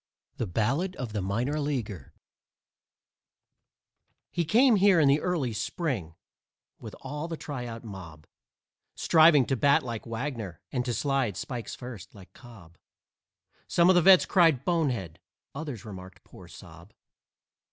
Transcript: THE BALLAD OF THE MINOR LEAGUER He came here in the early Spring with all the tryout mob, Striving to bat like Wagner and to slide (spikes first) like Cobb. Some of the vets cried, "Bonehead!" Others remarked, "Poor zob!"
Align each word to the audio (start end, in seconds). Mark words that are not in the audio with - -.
THE 0.37 0.47
BALLAD 0.47 0.95
OF 0.95 1.13
THE 1.13 1.21
MINOR 1.21 1.59
LEAGUER 1.59 2.11
He 4.31 4.43
came 4.45 4.77
here 4.77 4.99
in 4.99 5.07
the 5.07 5.21
early 5.21 5.53
Spring 5.53 6.15
with 6.79 6.95
all 7.01 7.27
the 7.27 7.37
tryout 7.37 7.83
mob, 7.83 8.25
Striving 8.95 9.45
to 9.45 9.55
bat 9.55 9.83
like 9.83 10.07
Wagner 10.07 10.59
and 10.71 10.83
to 10.85 10.95
slide 10.95 11.37
(spikes 11.37 11.75
first) 11.75 12.15
like 12.15 12.33
Cobb. 12.33 12.79
Some 13.67 13.89
of 13.89 13.95
the 13.95 14.01
vets 14.01 14.25
cried, 14.25 14.65
"Bonehead!" 14.65 15.19
Others 15.53 15.85
remarked, 15.85 16.23
"Poor 16.23 16.47
zob!" 16.47 16.93